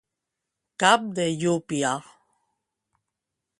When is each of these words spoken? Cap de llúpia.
Cap 0.83 1.05
de 1.19 1.27
llúpia. 1.43 1.93